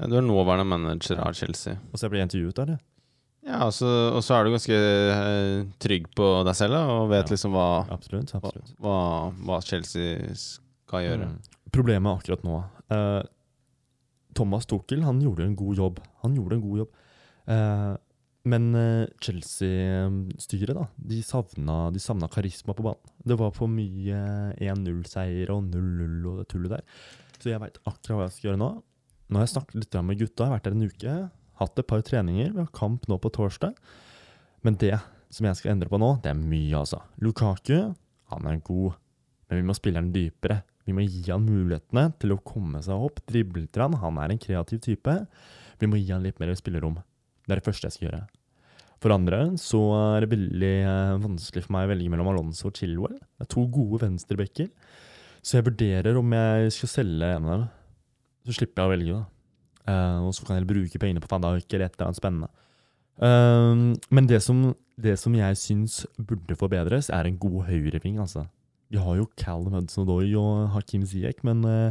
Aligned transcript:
Ja, 0.00 0.08
du 0.10 0.16
er 0.18 0.24
nåværende 0.26 0.66
manager 0.66 1.20
av 1.22 1.34
Chelsea. 1.38 1.76
Og 1.92 1.98
så 2.00 2.06
jeg 2.08 2.14
ble 2.14 2.24
intervjuet 2.26 2.56
der, 2.58 2.74
ja. 2.74 2.78
Ja, 3.44 3.58
altså, 3.66 3.86
Og 4.16 4.22
så 4.24 4.38
er 4.38 4.44
du 4.46 4.54
ganske 4.54 4.72
eh, 4.78 5.66
trygg 5.84 6.06
på 6.16 6.28
deg 6.48 6.56
selv 6.56 6.72
da, 6.78 6.78
og 6.94 7.10
vet 7.10 7.26
Ja. 7.28 7.34
liksom 7.34 7.52
hva, 7.52 7.66
Absolutt. 7.92 8.32
hva, 8.32 8.40
absolutt. 8.40 8.70
hva, 8.80 8.96
hva 9.44 9.58
Chelsea 9.62 10.32
skal 10.34 11.04
gjøre. 11.04 11.28
Mm. 11.28 11.60
Problemet 11.74 12.18
akkurat 12.22 12.42
nå 12.46 12.62
eh, 12.94 13.22
Thomas 14.34 14.64
Tuchel 14.66 15.04
han 15.04 15.20
gjorde 15.20 15.44
en 15.44 15.54
god 15.60 15.76
jobb. 15.76 16.00
Han 16.24 16.34
gjorde 16.38 16.56
en 16.56 16.64
god 16.64 16.78
jobb. 16.84 16.96
Eh, 17.52 17.92
men 18.48 18.74
eh, 18.80 19.06
Chelsea-styret 19.24 20.74
da, 20.76 20.86
de 20.96 21.20
savna, 21.24 21.90
de 21.94 22.00
savna 22.02 22.28
karisma 22.32 22.74
på 22.76 22.82
banen. 22.88 23.12
Det 23.24 23.36
var 23.40 23.52
for 23.56 23.68
mye 23.68 24.18
1-0-seier 24.56 25.52
og 25.54 25.68
0-0 25.70 26.26
og 26.32 26.40
det 26.42 26.48
tullet 26.52 26.74
der. 26.78 26.82
Så 27.38 27.52
jeg 27.52 27.60
veit 27.62 27.78
akkurat 27.84 28.16
hva 28.18 28.26
jeg 28.26 28.36
skal 28.38 28.50
gjøre 28.50 28.60
nå. 28.64 28.72
Nå 29.28 29.40
har 29.40 29.46
jeg 29.46 29.54
snakket 29.54 29.80
litt 29.80 29.98
med 30.04 30.20
gutta, 30.20 30.44
jeg 30.44 30.50
har 30.50 30.58
vært 30.58 30.68
der 30.68 30.76
en 30.76 30.88
uke. 30.90 31.16
Hatt 31.60 31.78
et 31.78 31.88
par 31.88 32.02
treninger. 32.04 32.52
Vi 32.52 32.60
har 32.60 32.70
kamp 32.76 33.06
nå 33.08 33.18
på 33.22 33.30
torsdag. 33.32 33.74
Men 34.66 34.76
det 34.80 34.96
som 35.34 35.48
jeg 35.48 35.58
skal 35.58 35.74
endre 35.74 35.90
på 35.90 36.00
nå, 36.00 36.10
det 36.22 36.32
er 36.32 36.38
mye, 36.38 36.76
altså. 36.78 37.00
Lukaku, 37.22 37.94
han 38.32 38.48
er 38.50 38.62
god, 38.66 38.98
men 39.48 39.60
vi 39.60 39.66
må 39.68 39.76
spille 39.76 40.00
han 40.00 40.12
dypere. 40.14 40.62
Vi 40.84 40.92
må 40.92 41.04
gi 41.06 41.24
han 41.30 41.44
mulighetene 41.46 42.10
til 42.20 42.34
å 42.34 42.42
komme 42.44 42.82
seg 42.84 43.00
opp, 43.06 43.22
drible 43.30 43.64
til 43.72 43.86
han. 43.86 43.98
Han 44.02 44.20
er 44.20 44.34
en 44.34 44.40
kreativ 44.40 44.82
type. 44.84 45.16
Vi 45.80 45.88
må 45.88 46.00
gi 46.00 46.12
han 46.12 46.24
litt 46.24 46.40
mer 46.42 46.52
spillerom. 46.58 46.98
Det 47.44 47.54
er 47.54 47.60
det 47.60 47.66
første 47.66 47.88
jeg 47.88 47.96
skal 47.96 48.08
gjøre. 48.08 48.24
For 49.04 49.12
andre 49.12 49.40
så 49.60 49.80
er 49.98 50.24
det 50.24 50.32
veldig 50.32 50.74
eh, 50.80 51.16
vanskelig 51.20 51.64
for 51.66 51.74
meg 51.76 51.86
å 51.86 51.90
velge 51.92 52.12
mellom 52.12 52.30
Alonso 52.30 52.70
og 52.70 52.78
Chilwell. 52.78 53.18
Det 53.20 53.44
er 53.44 53.50
to 53.52 53.64
gode 53.72 54.00
venstrebekker. 54.04 54.70
Så 55.44 55.58
jeg 55.58 55.66
vurderer 55.66 56.16
om 56.16 56.30
jeg 56.32 56.72
skal 56.72 56.92
selge 56.92 57.32
en 57.34 57.48
av 57.48 57.58
dem. 57.58 57.66
Så 58.44 58.58
slipper 58.58 58.82
jeg 58.82 58.90
å 58.90 58.94
velge, 58.94 59.20
da. 59.20 59.24
Uh, 59.84 60.28
og 60.28 60.32
så 60.36 60.46
kan 60.46 60.56
jeg 60.56 60.68
bruke 60.68 61.00
pengene 61.00 61.20
på 61.20 61.28
Dijk 61.28 61.74
eller 61.74 61.86
et 61.86 61.96
eller 61.96 62.06
annet 62.08 62.20
spennende. 62.20 62.50
Uh, 63.20 63.96
men 64.14 64.28
det 64.28 64.40
som, 64.44 64.62
det 65.00 65.18
som 65.20 65.34
jeg 65.36 65.60
syns 65.60 66.02
burde 66.16 66.56
forbedres, 66.58 67.10
er 67.12 67.28
en 67.28 67.40
god 67.40 67.66
høyreving, 67.68 68.20
altså. 68.22 68.46
Vi 68.92 69.00
har 69.00 69.18
jo 69.18 69.28
Callum 69.40 69.74
Hudson-Odoi 69.74 70.34
og 70.38 70.70
Hakim 70.74 71.04
Ziyech, 71.08 71.40
men 71.46 71.64
uh, 71.66 71.90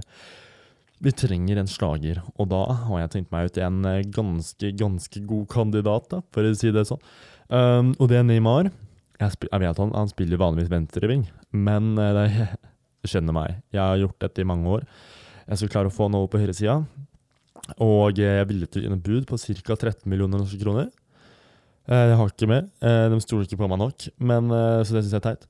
vi 1.04 1.12
trenger 1.12 1.59
en 1.59 1.70
slager. 1.70 2.22
Og 2.40 2.48
da 2.52 2.64
har 2.86 3.04
jeg 3.04 3.14
tenkt 3.18 3.34
meg 3.34 3.50
ut 3.50 3.59
en 3.59 3.81
eh, 3.90 4.04
ganske, 4.16 4.72
ganske 4.80 5.24
god 5.28 5.48
kandidat, 5.52 6.08
da, 6.14 6.22
for 6.34 6.48
å 6.48 6.54
si 6.58 6.72
det 6.74 6.86
sånn. 6.88 7.02
Um, 7.50 7.92
og 8.00 8.08
det 8.12 8.22
er 8.22 8.28
Neymar. 8.28 8.72
Jeg, 9.20 9.36
jeg 9.44 9.64
vet 9.64 9.81
han, 9.84 9.92
han 9.94 10.12
spiller 10.12 10.40
vanligvis 10.42 10.72
venstreving, 10.72 11.26
men 11.52 11.92
uh, 12.00 12.12
det 12.16 12.24
er, 12.30 12.56
skjønner 13.12 13.36
meg. 13.36 13.59
Jeg 13.76 13.84
har 13.84 14.00
gjort 14.00 14.22
dette 14.24 14.44
i 14.44 14.48
mange 14.48 14.78
år. 14.78 14.88
Jeg 15.48 15.60
skal 15.60 15.72
klare 15.74 15.90
å 15.92 15.94
få 15.94 16.08
han 16.08 16.16
over 16.18 16.30
på 16.34 16.40
høyresida. 16.42 16.78
Og 17.84 18.20
jeg 18.20 18.48
ville 18.50 18.68
til 18.72 18.86
en 18.90 19.00
bud 19.04 19.26
på 19.30 19.38
ca. 19.40 19.76
13 19.76 20.04
millioner 20.12 20.40
norske 20.42 20.60
kroner. 20.62 20.90
Eh, 21.88 22.06
Jeg 22.12 22.18
har 22.20 22.30
ikke 22.32 22.48
mer. 22.48 22.70
Eh, 22.82 23.10
De 23.12 23.20
stoler 23.24 23.46
ikke 23.48 23.60
på 23.60 23.68
meg 23.72 23.80
nok, 23.80 24.08
men, 24.20 24.52
eh, 24.52 24.84
så 24.84 24.94
det 24.96 25.04
syns 25.04 25.12
jeg 25.16 25.22
er 25.24 25.28
teit. 25.36 25.48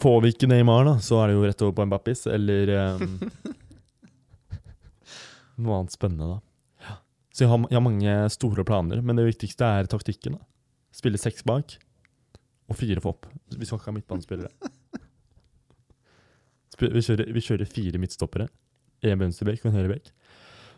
Får 0.00 0.22
vi 0.22 0.32
ikke 0.32 0.48
Neymar, 0.48 0.84
da, 0.88 0.94
så 0.98 1.20
er 1.22 1.28
det 1.28 1.34
jo 1.36 1.44
rett 1.46 1.62
over 1.62 1.72
på 1.76 1.84
Mbappis, 1.86 2.26
eller 2.32 2.96
um, 2.96 3.18
noe 5.60 5.76
annet 5.82 5.92
spennende, 5.94 6.36
da. 6.36 6.96
Så 7.36 7.44
jeg 7.44 7.50
har, 7.52 7.58
jeg 7.68 7.76
har 7.76 7.84
mange 7.84 8.14
store 8.32 8.64
planer, 8.64 9.02
men 9.04 9.18
det 9.20 9.26
viktigste 9.28 9.68
er 9.68 9.84
taktikken. 9.92 10.38
da. 10.38 10.46
Spille 10.96 11.20
seks 11.20 11.44
bak, 11.44 11.76
og 12.70 12.78
fire 12.80 13.02
få 13.04 13.12
opp. 13.12 13.26
Vi 13.52 13.68
skal 13.68 13.76
ikke 13.78 13.90
ha 13.92 13.96
midtbanespillere. 13.98 14.50
Vi 16.76 17.00
kjører, 17.00 17.30
vi 17.32 17.40
kjører 17.40 17.68
fire 17.72 17.96
midtstoppere. 18.02 18.50
En 19.04 19.20
venstrebekk 19.20 19.64
og 19.64 19.70
en 19.70 19.78
høyrebekk. 19.80 20.12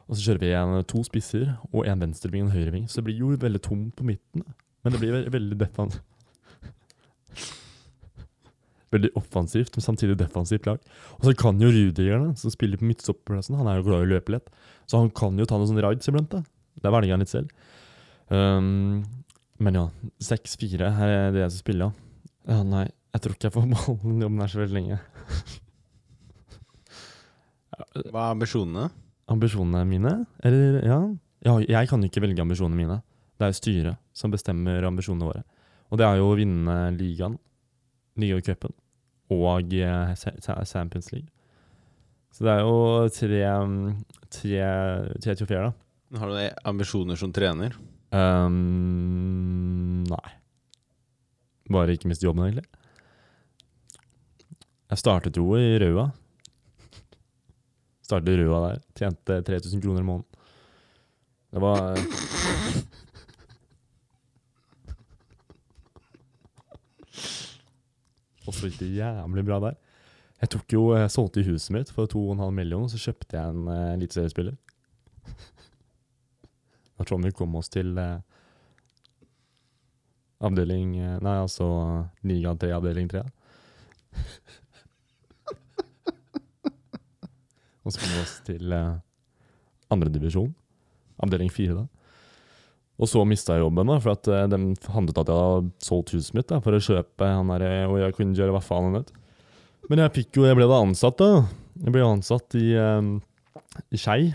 Og 0.08 0.16
så 0.16 0.24
kjører 0.24 0.40
vi 0.40 0.48
igjen 0.48 0.86
to 0.88 1.02
spisser 1.04 1.50
og 1.68 1.84
en 1.84 2.00
venstreving 2.00 2.46
og 2.46 2.48
en 2.48 2.56
høyreving. 2.56 2.84
Så 2.88 3.00
det 3.00 3.10
blir 3.10 3.20
jo 3.20 3.34
veldig 3.38 3.60
tomt 3.64 3.92
på 3.98 4.06
midten. 4.08 4.44
Men 4.82 4.94
det 4.94 5.00
blir 5.02 5.14
veldig, 5.14 5.32
veldig 5.36 5.58
defensivt. 5.60 6.04
Veldig 8.88 9.10
offensivt, 9.20 9.74
men 9.76 9.84
samtidig 9.84 10.14
defensivt 10.16 10.64
lag. 10.64 10.78
Og 11.18 11.26
så 11.28 11.34
kan 11.36 11.58
jo 11.60 11.68
Rudiger, 11.68 12.22
som 12.40 12.52
spiller 12.54 12.80
på 12.80 12.86
midtstopperplassen, 12.88 13.58
han 13.60 13.68
er 13.68 13.76
jo 13.76 13.84
glad 13.84 14.00
i 14.00 14.06
å 14.06 14.12
løpe 14.14 14.32
lett. 14.32 14.48
Så 14.88 14.96
han 14.96 15.10
kan 15.12 15.36
jo 15.36 15.44
ta 15.44 15.58
noen 15.58 15.68
sånne 15.68 15.84
rides 15.84 16.08
iblant. 16.08 16.32
da. 16.32 16.40
Der 16.80 16.94
velger 16.94 17.12
han 17.12 17.20
litt 17.20 17.34
selv. 17.34 17.52
Um, 18.32 19.04
men 19.60 19.76
ja, 19.76 19.84
6-4 20.24 20.88
her 20.96 21.12
er 21.12 21.36
det 21.36 21.42
jeg 21.42 21.52
skal 21.52 21.64
spille, 21.66 21.90
ja. 21.90 22.24
ja. 22.48 22.62
Nei, 22.64 22.86
jeg 23.12 23.24
tror 23.26 23.36
ikke 23.36 23.50
jeg 23.50 23.56
får 23.58 23.68
ballen 23.74 24.24
om 24.30 24.38
den 24.38 24.46
er 24.46 24.54
så 24.54 24.62
veldig 24.62 24.78
lenge. 24.80 25.00
Hva 27.78 28.28
er 28.28 28.34
ambisjonene? 28.34 28.88
Ambisjonene 29.30 29.84
mine? 29.88 30.14
Eller, 30.46 30.80
ja. 30.86 30.98
ja. 31.46 31.56
Jeg 31.62 31.90
kan 31.90 32.02
jo 32.02 32.10
ikke 32.10 32.24
velge 32.24 32.44
ambisjonene 32.44 32.78
mine. 32.78 32.98
Det 33.38 33.46
er 33.48 33.56
styret 33.56 34.00
som 34.16 34.32
bestemmer 34.34 34.86
ambisjonene 34.88 35.28
våre. 35.28 35.44
Og 35.88 36.00
det 36.00 36.06
er 36.08 36.20
jo 36.20 36.30
å 36.32 36.36
vinne 36.38 36.76
ligaen, 36.96 37.38
ligacupen 38.18 38.74
og 39.32 39.74
eh, 39.76 40.14
Champions 40.64 41.12
League. 41.12 41.28
Så 42.32 42.44
det 42.44 42.54
er 42.54 42.64
jo 42.64 43.08
tre, 43.12 43.42
mm, 43.44 44.00
tre, 44.32 44.64
tre 45.22 45.36
trofeer, 45.38 45.68
da. 45.68 46.18
Har 46.18 46.32
du 46.32 46.36
ambisjoner 46.70 47.18
som 47.20 47.32
trener? 47.36 47.76
Um, 48.14 50.04
nei. 50.08 50.28
Bare 51.68 51.96
ikke 51.96 52.08
miste 52.08 52.24
jobben, 52.24 52.46
egentlig. 52.46 52.64
Jeg 54.88 55.02
startet 55.02 55.36
jo 55.36 55.52
i 55.58 55.76
Røa. 55.82 56.08
Startet 58.08 58.40
Røa 58.40 58.60
der. 58.64 58.78
Tjente 58.96 59.42
3000 59.44 59.82
kroner 59.84 60.00
i 60.00 60.08
måneden. 60.08 60.24
Det 61.52 61.60
var 61.60 61.98
Også 68.48 68.68
gikk 68.68 68.78
det 68.80 68.94
jævlig 68.96 69.44
bra 69.44 69.58
der. 69.60 69.76
Jeg 70.40 70.52
tok 70.54 70.72
jo, 70.72 70.82
jeg 70.96 71.10
solgte 71.12 71.42
i 71.42 71.48
huset 71.50 71.74
mitt 71.74 71.90
for 71.92 72.08
2,5 72.08 72.48
millioner, 72.54 72.88
så 72.88 73.00
kjøpte 73.02 73.36
jeg 73.36 73.52
en 73.52 73.68
uh, 73.68 73.92
eliteseriespiller. 73.92 74.54
Da 76.98 77.06
Tommy 77.06 77.30
kom 77.34 77.54
oss 77.58 77.68
til 77.70 77.92
eh, 77.94 78.16
avdeling 80.42 80.96
eh, 80.98 81.18
Nei, 81.22 81.36
altså 81.44 81.68
liga 82.26 82.56
3, 82.58 82.72
avdeling 82.74 83.06
3. 83.12 83.22
Og 87.88 87.94
så 87.94 88.08
oss 88.20 88.34
til 88.44 88.74
eh, 88.74 88.98
andredivisjon, 89.94 90.50
avdeling 91.24 91.48
4, 91.52 91.76
da. 91.78 91.86
Og 92.98 93.06
så 93.06 93.22
mista 93.28 93.54
jeg 93.54 93.62
jobben, 93.62 93.88
da, 93.88 93.96
for 94.02 94.16
at 94.16 94.28
eh, 94.34 94.48
de 94.50 94.58
handlet 94.90 95.20
at 95.22 95.30
jeg 95.30 95.38
hadde 95.38 95.86
solgt 95.86 96.12
huset 96.16 96.34
mitt 96.36 96.48
da, 96.50 96.58
for 96.64 96.74
å 96.74 96.82
kjøpe 96.82 97.30
han 97.30 97.52
der, 97.54 97.64
eh, 97.64 97.86
og 97.86 98.00
jeg 98.02 98.16
kunne 98.16 98.36
gjøre 98.36 98.56
hva 98.56 98.62
faen 98.64 98.90
jeg 98.90 98.98
vet. 98.98 99.14
Men 99.88 100.02
jeg 100.02 100.14
fikk 100.18 100.40
jo, 100.40 100.44
jeg 100.48 100.58
ble 100.58 100.68
da 100.68 100.82
ansatt, 100.82 101.22
da. 101.22 101.46
Jeg 101.78 101.94
ble 101.94 102.04
ansatt 102.04 102.58
i, 102.58 102.66
eh, 102.76 103.80
i 103.94 104.02
Skei. 104.02 104.32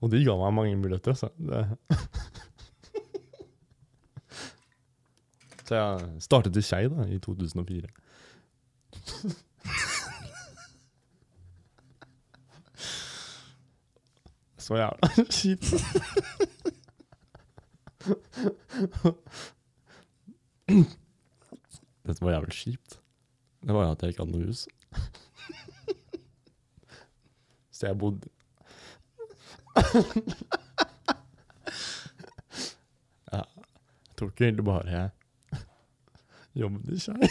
Og 0.00 0.10
de 0.12 0.24
ga 0.24 0.34
meg 0.40 0.54
mange 0.56 0.76
muligheter, 0.80 1.10
altså. 1.12 1.28
Det. 1.36 1.68
Så 5.70 5.74
jeg 5.76 6.22
startet 6.24 6.56
i 6.56 6.62
Skei 6.66 6.88
da, 6.90 7.04
i 7.06 7.18
2004. 7.22 7.88
Så 14.58 14.76
jævla 14.76 15.08
kjipt. 15.30 15.68
Det 22.06 22.16
som 22.16 22.26
var 22.26 22.32
jævlig 22.32 22.52
kjipt, 22.52 23.00
det 23.62 23.74
var 23.74 23.84
jo 23.84 23.90
at 23.90 24.02
jeg 24.02 24.08
ikke 24.08 24.22
hadde 24.24 24.34
noe 24.38 24.46
hus. 24.46 24.60
Så 27.70 27.86
jeg 27.86 27.98
bodde 27.98 28.28
Ja, 33.30 33.44
jeg 33.44 34.14
tror 34.18 34.30
ikke 34.32 34.44
egentlig 34.48 34.66
bare 34.66 35.04
jobben 36.58 36.90
i 36.90 36.98
Skei. 36.98 37.28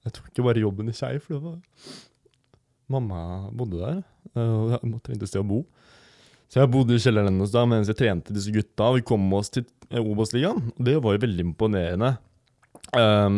Jeg 0.00 0.14
tok 0.16 0.30
ikke 0.30 0.46
bare 0.46 0.62
jobben 0.62 0.88
i 0.90 0.94
Skei, 0.96 1.18
for 1.22 1.34
det 1.34 1.42
var 1.44 1.58
Mamma 2.90 3.50
bodde 3.54 3.78
der, 3.78 3.98
og 4.40 4.72
jeg 4.72 4.88
måtte 4.90 5.04
trengte 5.10 5.26
et 5.26 5.30
sted 5.30 5.44
å 5.44 5.46
bo. 5.46 5.60
Så 6.50 6.58
jeg 6.58 6.70
bodde 6.72 6.96
i 6.96 7.02
kjelleren 7.02 7.30
hennes 7.30 7.52
da 7.54 7.62
mens 7.68 7.90
jeg 7.90 7.98
trente 8.00 8.34
disse 8.34 8.50
gutta. 8.54 8.88
Vi 8.96 9.04
kom 9.06 9.28
oss 9.38 9.52
til 9.54 9.66
Obos-ligaen, 10.00 10.72
og 10.74 10.80
det 10.86 10.96
var 10.98 11.14
jo 11.14 11.22
veldig 11.22 11.44
imponerende. 11.46 12.10
Um, 12.90 13.36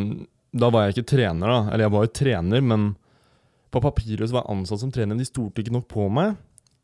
da 0.57 0.71
var 0.73 0.87
jeg 0.87 0.97
ikke 0.97 1.11
trener, 1.13 1.53
da. 1.53 1.59
Eller 1.69 1.85
jeg 1.85 1.93
var 1.93 2.07
jo 2.07 2.13
trener, 2.17 2.65
men 2.65 2.87
på 3.73 3.81
papiret 3.81 4.29
så 4.29 4.37
var 4.37 4.45
jeg 4.45 4.59
ansatt 4.59 4.83
som 4.83 4.93
trener. 4.93 5.15
Men 5.15 5.25
de 5.25 5.29
stolte 5.29 5.65
ikke 5.65 5.75
nok 5.75 5.89
på 5.91 6.07
meg. 6.13 6.37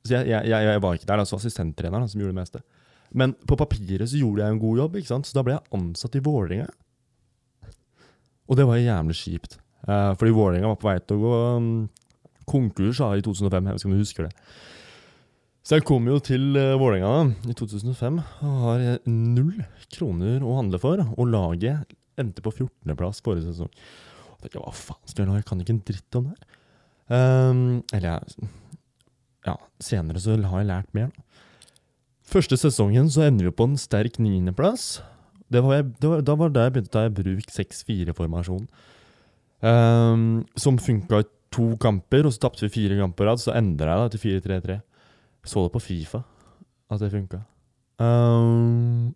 Så 0.07 0.17
jeg, 0.17 0.31
jeg, 0.31 0.49
jeg, 0.49 0.69
jeg 0.71 0.83
var 0.85 0.97
ikke 0.97 1.09
der, 1.09 1.21
det 1.21 1.29
var 1.29 1.41
assistenttreneren 1.41 2.09
som 2.09 2.23
gjorde 2.23 2.35
det 2.35 2.41
meste. 2.41 2.63
Men 3.17 3.35
på 3.49 3.57
papiret 3.59 4.09
så 4.11 4.21
gjorde 4.21 4.45
jeg 4.45 4.55
en 4.55 4.61
god 4.63 4.83
jobb, 4.83 4.99
ikke 5.01 5.11
sant? 5.11 5.29
så 5.29 5.39
da 5.39 5.45
ble 5.45 5.57
jeg 5.57 5.79
ansatt 5.79 6.17
i 6.19 6.25
Vålerenga. 6.25 6.69
Og 8.49 8.57
det 8.57 8.67
var 8.69 8.81
jævlig 8.81 9.17
kjipt. 9.19 9.59
Uh, 9.85 10.13
fordi 10.19 10.35
Vålerenga 10.37 10.73
var 10.73 10.81
på 10.81 10.89
vei 10.89 10.99
til 11.01 11.19
å 11.19 11.23
gå 11.23 11.39
um, 11.59 11.71
konkurs 12.49 13.01
i 13.05 13.25
2005. 13.25 13.53
Jeg 13.53 13.77
vet 13.77 13.81
ikke 13.81 13.91
om 13.91 13.97
du 13.97 14.03
husker 14.03 14.29
det. 14.29 14.33
Så 15.69 15.77
jeg 15.77 15.85
kom 15.89 16.09
jo 16.09 16.19
til 16.25 16.57
uh, 16.57 16.77
Vålerenga 16.81 17.51
i 17.51 17.57
2005 17.57 18.21
og 18.49 18.61
har 18.65 18.85
eh, 18.95 19.09
null 19.09 19.59
kroner 19.93 20.45
å 20.45 20.57
handle 20.63 20.81
for. 20.81 21.03
Og 21.17 21.33
laget 21.33 21.97
endte 22.19 22.45
på 22.45 22.55
14.-plass 22.55 23.21
forrige 23.25 23.51
sesong. 23.51 23.73
Og 24.33 24.41
tenkte, 24.45 24.63
hva 24.65 24.73
faen 24.73 25.05
skal 25.05 25.25
jeg 25.25 25.31
nå? 25.31 25.37
Jeg 25.41 25.49
kan 25.49 25.61
ikke 25.65 25.77
en 25.77 25.85
dritt 25.91 26.19
om 26.19 26.29
det 26.29 26.37
her. 26.37 26.58
Um, 27.09 27.83
eller 27.93 28.21
Ja, 29.47 29.55
senere 29.81 30.21
så 30.21 30.37
har 30.45 30.61
jeg 30.61 30.69
lært 30.69 30.95
mer. 30.95 31.11
Første 32.29 32.59
sesongen 32.61 33.09
så 33.09 33.25
ender 33.25 33.49
vi 33.49 33.55
på 33.57 33.65
en 33.65 33.79
sterk 33.81 34.19
niendeplass. 34.21 35.01
Det 35.51 35.63
var 35.65 35.77
jeg- 35.79 36.01
det 36.01 36.09
var- 36.11 36.21
Da 36.21 36.35
var 36.35 36.49
det 36.51 36.61
jeg 36.61 36.73
begynte 36.73 36.91
å 36.91 36.93
ta 36.93 37.05
i 37.07 37.09
bruk 37.23 37.47
6-4-formasjon. 37.51 38.69
Um, 39.63 40.47
som 40.57 40.77
funka 40.77 41.21
i 41.21 41.25
to 41.51 41.77
kamper, 41.77 42.27
og 42.27 42.33
så 42.33 42.41
tapte 42.41 42.61
vi 42.61 42.69
fire 42.69 42.99
kamper 43.01 43.25
rad. 43.25 43.39
Så 43.39 43.55
endra 43.55 43.97
jeg 43.97 44.11
det 44.11 44.21
til 44.21 44.41
4-3-3. 44.41 44.83
Så 45.45 45.65
det 45.65 45.73
på 45.73 45.81
Fifa 45.81 46.25
at 46.91 47.01
det 47.01 47.11
funka. 47.11 47.45
Um, 47.99 49.15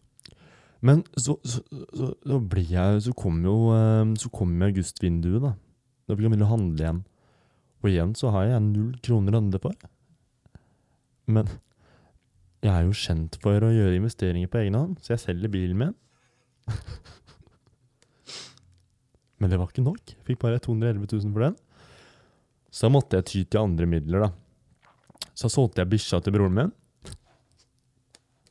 men 0.81 1.03
så, 1.17 1.37
så, 1.45 1.61
så, 1.95 2.15
så 2.27 2.41
blir 2.49 2.67
jeg 2.69 3.01
Så 3.03 3.15
kom 3.15 3.41
jo 3.45 3.71
Så 4.17 4.29
kom 4.33 4.61
augustvinduet, 4.61 5.41
da. 5.41 5.55
Da 6.09 6.15
begynner 6.17 6.39
jeg 6.39 6.47
å 6.49 6.51
handle 6.59 6.79
igjen. 6.83 7.05
Og 7.83 7.91
igjen 7.91 8.15
så 8.19 8.31
har 8.35 8.47
jeg 8.47 8.65
null 8.65 8.95
kroner 9.03 9.35
å 9.35 9.43
handle 9.43 9.61
for. 9.63 9.75
Men 11.33 11.51
jeg 12.63 12.71
er 12.71 12.87
jo 12.87 12.95
kjent 12.95 13.39
for 13.43 13.67
å 13.67 13.73
gjøre 13.75 13.99
investeringer 13.99 14.51
på 14.51 14.61
egen 14.63 14.79
hånd, 14.79 14.99
så 15.03 15.17
jeg 15.17 15.25
selger 15.25 15.51
bilen 15.51 15.81
min. 15.81 15.97
Men 19.43 19.51
det 19.51 19.59
var 19.59 19.73
ikke 19.73 19.83
nok. 19.83 20.03
Jeg 20.15 20.27
fikk 20.29 20.45
bare 20.45 20.63
211 20.63 21.09
000 21.11 21.35
for 21.35 21.43
den. 21.49 21.57
Så 22.73 22.89
måtte 22.93 23.19
jeg 23.19 23.29
ty 23.29 23.41
til 23.43 23.65
andre 23.65 23.89
midler, 23.91 24.29
da. 24.29 24.31
Så 25.35 25.51
solgte 25.51 25.83
jeg 25.83 25.91
bikkja 25.91 26.21
til 26.23 26.37
broren 26.37 26.55
min. 26.55 26.71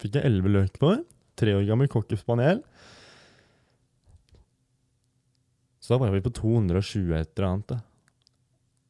Fikk 0.01 0.17
jeg 0.17 0.27
11 0.27 0.51
løk 0.57 0.75
på. 0.81 0.91
Tre 1.39 1.55
år 1.55 1.63
gammel 1.69 1.87
cockerspaniel. 1.89 2.59
Så 5.81 5.95
da 5.95 6.01
var 6.03 6.11
vi 6.13 6.21
på 6.25 6.33
220 6.35 7.15
et 7.15 7.31
eller 7.31 7.47
annet. 7.47 7.71
da. 7.71 7.79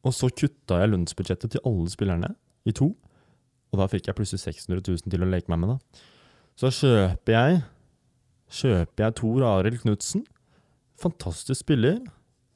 Og 0.02 0.14
så 0.16 0.30
kutta 0.30 0.80
jeg 0.82 0.92
lønnsbudsjettet 0.92 1.54
til 1.54 1.64
alle 1.68 1.90
spillerne 1.92 2.32
i 2.66 2.74
to. 2.74 2.90
Og 3.72 3.80
da 3.80 3.88
fikk 3.88 4.08
jeg 4.08 4.18
plutselig 4.18 4.42
600 4.42 4.82
000 4.82 5.12
til 5.14 5.24
å 5.24 5.30
leke 5.30 5.52
meg 5.52 5.62
med. 5.62 5.76
da. 5.76 6.08
Så 6.58 6.72
kjøper 6.82 7.38
jeg 7.38 7.62
Kjøper 8.52 9.06
jeg 9.06 9.14
Tor 9.16 9.44
Arild 9.48 9.78
Knutsen. 9.80 10.26
Fantastisk 11.00 11.62
spiller. 11.62 12.02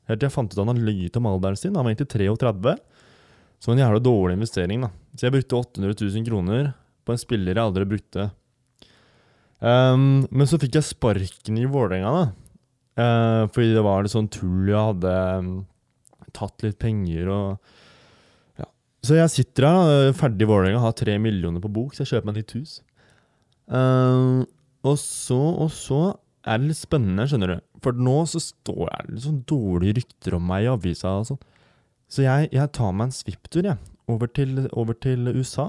Helt 0.06 0.20
til 0.20 0.28
jeg 0.28 0.34
fant 0.34 0.52
ut 0.52 0.58
at 0.60 0.68
han 0.68 0.82
løyet 0.84 1.16
om 1.16 1.28
alderen 1.30 1.56
sin. 1.56 1.72
Han 1.72 1.86
var 1.86 1.94
egentlig 1.94 2.10
33. 2.12 2.74
Så 3.62 3.72
en 3.72 3.80
jævla 3.80 4.02
dårlig 4.04 4.36
investering, 4.36 4.84
da. 4.84 4.90
Så 5.16 5.26
jeg 5.26 5.34
brukte 5.38 5.56
800 5.56 5.96
000 5.96 6.26
kroner 6.26 6.74
på 7.06 7.14
en 7.14 7.22
spiller 7.22 7.56
jeg 7.56 7.64
aldri 7.64 7.86
brukte. 7.88 8.28
Um, 9.64 10.26
men 10.28 10.50
så 10.50 10.58
fikk 10.60 10.76
jeg 10.76 10.90
sparken 10.90 11.56
i 11.56 11.64
Vålerenga, 11.70 12.12
da. 12.12 12.26
Uh, 12.96 13.42
fordi 13.52 13.72
det 13.72 13.84
var 13.86 14.04
litt 14.04 14.12
sånn 14.12 14.28
tull. 14.32 14.68
Jeg 14.68 14.90
hadde 14.90 15.14
ehm, 15.16 15.50
tatt 16.36 16.64
litt 16.66 16.78
penger 16.82 17.30
og 17.32 17.72
ja. 18.60 18.68
Så 19.04 19.18
jeg 19.18 19.32
sitter 19.32 19.68
her, 19.68 19.78
da, 19.90 20.12
ferdig 20.16 20.46
i 20.46 20.50
Vålerenga, 20.50 20.82
har 20.84 20.94
tre 20.98 21.16
millioner 21.22 21.64
på 21.64 21.72
bok, 21.72 21.96
så 21.96 22.04
jeg 22.04 22.14
kjøper 22.14 22.28
meg 22.28 22.36
et 22.36 22.44
nytt 22.44 22.56
hus. 22.60 22.76
Uh, 23.66 24.44
og 24.86 24.94
så, 25.02 25.40
og 25.66 25.72
så 25.74 26.00
er 26.46 26.60
det 26.60 26.70
litt 26.70 26.78
spennende, 26.78 27.26
skjønner 27.26 27.56
du. 27.56 27.58
For 27.82 27.98
nå 27.98 28.16
så 28.30 28.40
står 28.42 28.86
det 28.86 29.16
litt 29.16 29.26
sånn 29.26 29.42
dårlige 29.50 29.98
rykter 30.00 30.36
om 30.38 30.46
meg 30.46 30.66
i 30.66 30.70
avisa 30.70 31.16
og 31.20 31.28
sånn. 31.32 31.42
Så 32.12 32.22
jeg, 32.22 32.50
jeg 32.54 32.72
tar 32.76 32.92
meg 32.94 33.08
en 33.08 33.16
svipptur, 33.16 33.66
jeg. 33.66 33.92
Over 34.06 34.30
til, 34.30 34.60
over 34.78 34.94
til 35.02 35.26
USA. 35.34 35.66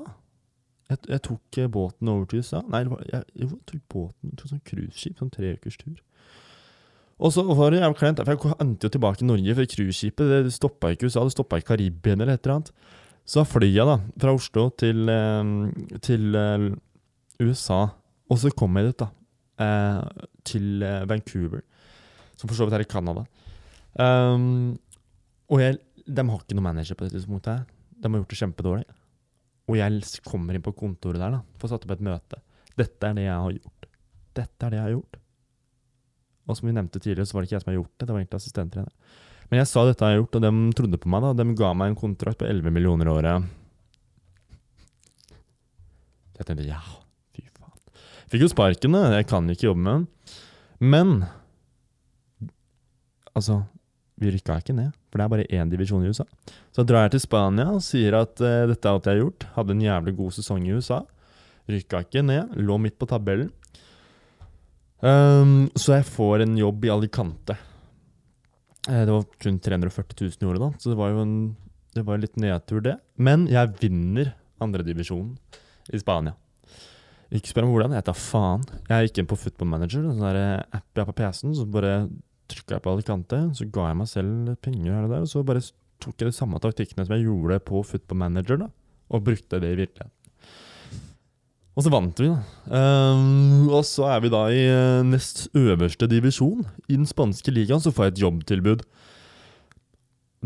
Jeg, 0.92 1.02
jeg 1.10 1.24
tok 1.26 1.58
eh, 1.58 1.70
båten 1.74 2.12
over 2.12 2.28
til 2.30 2.44
USA. 2.44 2.62
Nei, 2.70 2.84
jeg, 3.10 3.24
jeg 3.34 3.50
tok 3.72 3.88
båten 3.92 4.36
tok 4.38 4.52
sånn 4.54 4.62
cruiseskip, 4.70 5.18
sånn 5.18 5.34
treukers-tur. 5.34 5.98
Og 7.18 7.34
så 7.34 7.42
var 7.42 7.74
det 7.74 7.82
jævlig 7.82 7.98
kleint, 7.98 8.20
for 8.22 8.34
jeg 8.34 8.58
endte 8.62 8.86
jo 8.86 8.94
tilbake 8.94 9.24
i 9.24 9.28
Norge, 9.28 9.56
for 9.58 9.70
cruiseskipet 9.74 10.34
det 10.46 10.54
stoppa 10.54 10.92
ikke 10.94 11.08
i 11.08 11.10
USA, 11.10 11.24
det 11.26 11.34
stoppa 11.34 11.58
i 11.58 11.66
Karibien 11.66 12.22
eller 12.22 12.38
et 12.38 12.46
eller 12.46 12.60
annet. 12.60 12.74
Så 13.28 13.44
fløy 13.44 13.72
jeg 13.74 13.88
da, 13.90 13.98
fra 14.22 14.34
Oslo 14.38 14.68
til, 14.80 15.10
eh, 15.10 15.98
til 16.06 16.38
eh, 16.38 16.68
USA, 17.42 17.80
og 18.30 18.40
så 18.40 18.54
kom 18.54 18.78
jeg 18.78 18.92
dit, 18.92 19.02
da. 19.02 19.10
Eh, 19.58 20.28
til 20.46 20.86
Vancouver, 21.10 21.66
som 22.38 22.48
for 22.48 22.56
så 22.56 22.68
vidt 22.68 22.78
er 22.78 22.86
i 22.86 22.92
Canada. 22.92 23.26
Um, 23.98 24.78
og 25.50 25.62
jeg, 25.64 25.80
de 26.06 26.24
har 26.24 26.44
ikke 26.44 26.56
noen 26.56 26.68
manager 26.70 26.96
på 26.96 27.08
det 27.08 27.16
tidspunktet. 27.16 27.58
her. 27.58 27.64
De 27.98 28.10
har 28.12 28.22
gjort 28.22 28.30
det 28.30 28.40
kjempedårlig. 28.40 28.86
Og 29.68 29.78
jeg 29.80 30.22
kommer 30.24 30.56
inn 30.56 30.64
på 30.64 30.76
kontoret 30.78 31.20
der, 31.20 31.34
da, 31.34 31.42
for 31.58 31.68
å 31.68 31.74
sette 31.74 31.90
opp 31.90 31.96
et 31.98 32.06
møte. 32.06 32.40
Dette 32.78 33.10
er 33.10 33.18
det 33.18 33.26
jeg 33.26 33.42
har 33.42 33.56
gjort. 33.58 33.88
Dette 34.38 34.68
er 34.68 34.70
det 34.70 34.78
jeg 34.78 34.86
har 34.86 34.94
gjort. 34.94 35.20
Og 36.48 36.58
som 36.58 36.68
vi 36.70 36.76
nevnte 36.76 37.00
tidligere, 37.00 37.28
så 37.28 37.36
var 37.36 37.44
det 37.44 37.50
ikke 37.50 37.58
jeg 37.58 37.66
som 37.66 37.72
har 37.72 37.80
gjort 37.82 37.94
det, 37.94 38.06
det 38.06 38.14
var 38.14 38.22
egentlig 38.22 38.40
assistenttrener. 38.42 39.24
Men 39.48 39.62
jeg 39.62 39.70
sa 39.70 39.84
dette 39.88 40.10
jeg 40.12 40.22
gjort, 40.22 40.38
og 40.38 40.44
de 40.44 40.52
trodde 40.76 41.00
på 41.00 41.12
meg. 41.12 41.24
da. 41.24 41.32
De 41.40 41.56
ga 41.60 41.72
meg 41.76 41.92
en 41.92 42.00
kontrakt 42.00 42.40
på 42.42 42.48
11 42.48 42.74
millioner 42.76 43.08
i 43.08 43.14
året. 43.14 43.48
Jeg 46.38 46.48
tenkte 46.48 46.68
ja, 46.68 46.82
fy 47.36 47.46
faen. 47.48 47.80
Fikk 48.32 48.44
jo 48.44 48.52
sparken, 48.52 48.96
da. 48.96 49.16
Jeg 49.16 49.28
kan 49.32 49.48
ikke 49.52 49.70
jobbe 49.70 49.84
med 49.86 49.94
den. 49.96 50.08
Men 50.80 51.18
altså 53.38 53.64
Vi 54.18 54.32
rykka 54.34 54.56
ikke 54.58 54.74
ned, 54.74 54.96
for 55.12 55.20
det 55.20 55.26
er 55.28 55.30
bare 55.30 55.44
én 55.54 55.70
divisjon 55.70 56.02
i 56.02 56.10
USA. 56.10 56.24
Så 56.74 56.82
drar 56.82 57.04
jeg 57.06 57.12
til 57.14 57.22
Spania 57.22 57.68
og 57.70 57.84
sier 57.86 58.16
at 58.18 58.42
uh, 58.42 58.64
dette 58.66 58.82
er 58.82 58.96
alt 58.96 59.06
jeg 59.06 59.14
har 59.14 59.20
gjort. 59.22 59.46
Hadde 59.54 59.76
en 59.76 59.84
jævlig 59.84 60.14
god 60.18 60.34
sesong 60.34 60.64
i 60.66 60.74
USA. 60.74 61.04
Rykka 61.70 62.02
ikke 62.02 62.24
ned, 62.26 62.56
lå 62.58 62.80
midt 62.82 62.98
på 62.98 63.06
tabellen. 63.06 63.52
Um, 64.98 65.68
så 65.78 66.00
jeg 66.00 66.08
får 66.10 66.44
en 66.46 66.56
jobb 66.58 66.86
i 66.88 66.92
Alicante. 66.94 67.58
Eh, 68.88 69.04
det 69.06 69.14
var 69.14 69.26
kun 69.44 69.60
340 69.60 70.26
000 70.26 70.42
i 70.42 70.50
året, 70.50 70.64
da, 70.64 70.72
så 70.80 70.92
det 70.92 70.98
var 70.98 71.14
jo 71.14 71.22
en, 71.22 71.38
det 71.94 72.04
var 72.08 72.22
litt 72.22 72.38
nedtur, 72.40 72.82
det. 72.86 72.96
Men 73.20 73.46
jeg 73.52 73.76
vinner 73.82 74.34
andredivisjonen 74.64 75.36
i 75.94 76.02
Spania. 76.02 76.34
Ikke 77.36 77.52
spør 77.52 77.68
meg 77.68 77.76
hvordan, 77.76 77.98
jeg 77.98 78.08
tar 78.08 78.16
faen. 78.18 78.64
Jeg 78.88 79.10
gikk 79.10 79.20
inn 79.22 79.30
på 79.30 79.40
Football 79.42 79.72
Manager, 79.74 80.06
en 80.08 80.22
sånn 80.22 80.40
app 80.64 80.88
jeg 80.96 81.04
har 81.04 81.10
på 81.10 81.18
PC-en, 81.20 81.56
så 81.58 81.68
bare 81.68 81.98
trykka 82.48 82.78
jeg 82.78 82.86
på 82.86 82.94
Alicante, 82.96 83.42
så 83.60 83.68
ga 83.76 83.90
jeg 83.90 84.00
meg 84.00 84.10
selv 84.10 84.54
penger 84.64 84.94
her 84.94 85.08
og 85.08 85.14
der, 85.14 85.26
og 85.26 85.32
så 85.34 85.44
bare 85.46 85.66
tok 86.02 86.22
jeg 86.22 86.32
de 86.32 86.38
samme 86.38 86.62
taktikkene 86.64 87.04
som 87.04 87.18
jeg 87.18 87.28
gjorde 87.28 87.60
på 87.68 87.84
Football 87.86 88.22
Manager, 88.24 88.62
da, 88.64 88.70
og 89.12 89.26
brukte 89.28 89.60
det 89.60 89.74
i 89.74 89.82
virkeligheten. 89.84 90.17
Og 91.78 91.86
så 91.86 91.92
vant 91.94 92.18
vi, 92.18 92.32
da. 92.32 92.38
Ehm, 92.74 93.68
og 93.70 93.84
så 93.86 94.08
er 94.10 94.24
vi 94.24 94.32
da 94.34 94.48
i 94.50 94.64
eh, 94.66 95.04
nest 95.06 95.46
øverste 95.58 96.08
divisjon 96.10 96.64
i 96.88 96.96
den 96.96 97.06
spanske 97.06 97.54
ligaen, 97.54 97.84
så 97.84 97.94
får 97.94 98.08
jeg 98.08 98.16
et 98.16 98.22
jobbtilbud. 98.24 98.82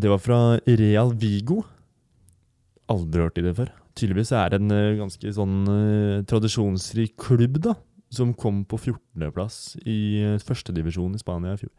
Det 0.01 0.11
var 0.11 0.19
fra 0.19 0.39
Real 0.67 1.13
Vigo. 1.15 1.61
Aldri 2.91 3.23
hørt 3.23 3.39
i 3.39 3.45
det 3.45 3.55
før. 3.55 3.71
Tydeligvis 3.95 4.33
er 4.35 4.51
det 4.51 4.59
en 4.59 4.75
eh, 4.75 4.97
ganske 4.99 5.31
sånn 5.37 5.55
uh, 5.69 6.19
tradisjonsrik 6.27 7.15
klubb, 7.19 7.61
da. 7.63 7.77
Som 8.11 8.33
kom 8.35 8.65
på 8.67 8.75
14.-plass 8.75 9.77
i 9.87 10.01
uh, 10.33 10.41
førstedivisjon 10.43 11.15
i 11.15 11.21
Spania 11.21 11.55
i 11.55 11.61
fjor. 11.63 11.71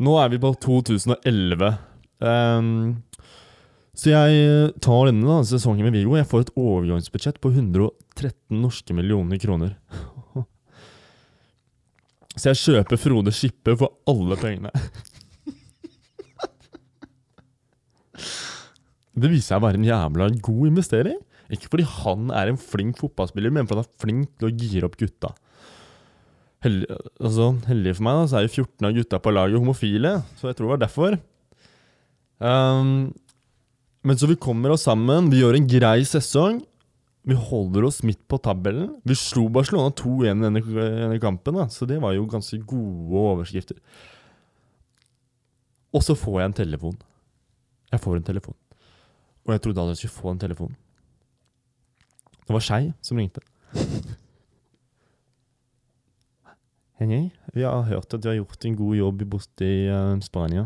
Nå 0.00 0.16
er 0.22 0.32
vi 0.32 0.40
på 0.40 0.54
2011. 0.64 1.74
Ehm, 2.24 2.80
så 3.98 4.12
jeg 4.12 4.30
eh, 4.44 4.70
tar 4.78 5.08
denne 5.08 5.26
da, 5.26 5.40
sesongen 5.46 5.88
med 5.88 5.96
Vigo. 5.96 6.14
Jeg 6.14 6.28
får 6.30 6.44
et 6.44 6.54
overgangsbudsjett 6.54 7.40
på 7.42 7.50
113 7.50 8.54
norske 8.54 8.94
millioner 8.94 9.40
kroner. 9.42 9.72
Så 12.38 12.52
jeg 12.52 12.60
kjøper 12.60 13.00
Frode 13.02 13.32
Skippe 13.34 13.74
for 13.80 13.88
alle 14.06 14.36
pengene. 14.38 14.70
Det 19.18 19.26
viser 19.32 19.48
seg 19.48 19.58
å 19.58 19.64
være 19.66 19.80
en 19.80 19.88
jævla 19.88 20.30
god 20.46 20.64
investering. 20.70 21.18
Ikke 21.50 21.66
fordi 21.72 21.86
han 21.90 22.30
er 22.30 22.52
en 22.52 22.60
flink 22.60 23.00
fotballspiller, 23.02 23.50
men 23.50 23.66
fordi 23.66 23.82
han 23.82 23.88
er 23.88 24.02
flink 24.04 24.30
til 24.38 24.46
å 24.46 24.54
gire 24.54 24.86
opp 24.86 24.94
gutta. 25.00 25.30
Heldig, 26.62 26.86
altså, 27.18 27.46
heldig 27.66 27.96
for 27.96 28.06
meg 28.06 28.14
da, 28.20 28.28
så 28.30 28.38
er 28.38 28.46
jo 28.46 28.54
14 28.62 28.86
av 28.86 28.94
gutta 28.94 29.18
på 29.22 29.34
laget 29.34 29.58
homofile, 29.58 30.12
så 30.38 30.50
jeg 30.50 30.58
tror 30.58 30.66
det 30.68 30.74
var 30.76 30.84
derfor. 30.84 31.18
Um, 32.38 32.92
men 34.08 34.16
så 34.16 34.28
vi 34.30 34.38
kommer 34.40 34.72
oss 34.72 34.86
sammen, 34.88 35.28
vi 35.28 35.42
gjør 35.42 35.58
en 35.58 35.68
grei 35.68 36.00
sesong. 36.08 36.62
Vi 37.28 37.36
holder 37.36 37.84
oss 37.84 38.00
midt 38.06 38.22
på 38.30 38.38
tabellen. 38.40 38.94
Vi 39.04 39.16
slo 39.18 39.44
Barcelona 39.52 39.92
2-1 39.92 40.30
i 40.30 40.46
denne, 40.46 41.18
kampen, 41.20 41.58
da, 41.58 41.66
så 41.68 41.84
det 41.88 41.98
var 42.00 42.14
jo 42.16 42.24
ganske 42.30 42.56
gode 42.70 43.24
overskrifter. 43.34 43.76
Og 45.92 46.04
så 46.04 46.16
får 46.16 46.38
jeg 46.40 46.50
en 46.50 46.56
telefon. 46.62 46.96
Jeg 47.92 48.00
får 48.04 48.16
en 48.16 48.28
telefon. 48.30 48.56
Og 49.44 49.52
jeg 49.52 49.64
trodde 49.64 49.84
aldri 49.84 49.96
jeg 49.98 50.02
skulle 50.06 50.22
få 50.22 50.32
en 50.32 50.40
telefon. 50.40 50.72
Det 52.46 52.56
var 52.56 52.64
Skei 52.64 52.88
som 53.04 53.20
ringte. 53.20 53.44
Henning, 56.98 57.28
vi 57.54 57.62
har 57.62 57.84
hørt 57.92 58.14
at 58.14 58.24
du 58.24 58.28
har 58.30 58.40
gjort 58.40 58.64
en 58.64 58.80
god 58.80 58.96
jobb 58.98 59.28
borte 59.36 59.68
i 59.68 59.84
uh, 59.92 60.16
Spania. 60.24 60.64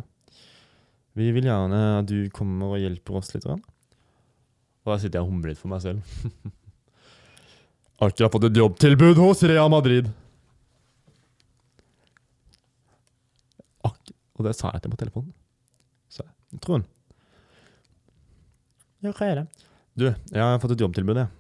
Vi 1.19 1.29
vil 1.35 1.45
gjerne 1.45 1.81
at 1.99 2.09
du 2.09 2.31
kommer 2.33 2.75
og 2.75 2.81
hjelper 2.81 3.19
oss 3.21 3.33
litt. 3.35 3.47
Og 3.47 4.89
da 4.89 4.97
sitter 4.99 5.21
jeg 5.21 5.27
og 5.27 5.33
humler 5.33 5.53
litt 5.53 5.61
for 5.61 5.73
meg 5.73 5.83
selv. 5.85 6.01
Akkurat 8.03 8.33
fått 8.35 8.49
et 8.49 8.59
jobbtilbud 8.59 9.21
hos 9.21 9.45
Rea 9.47 9.67
Madrid. 9.71 10.09
Ak 13.87 14.01
og 14.39 14.49
det 14.49 14.57
sa 14.59 14.73
jeg 14.73 14.83
til 14.83 14.91
ham 14.91 14.97
på 14.97 15.03
telefonen. 15.05 15.35
Så 16.11 16.25
jeg, 16.25 16.63
Trond. 16.65 16.89
Ja, 19.03 19.13
hva 19.13 19.29
er 19.29 19.43
det? 19.43 19.47
Du, 19.99 20.07
jeg 20.09 20.43
har 20.43 20.61
fått 20.63 20.75
et 20.75 20.83
jobbtilbud, 20.83 21.21
jeg. 21.21 21.31